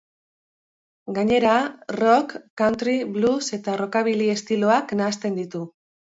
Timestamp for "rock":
1.95-2.33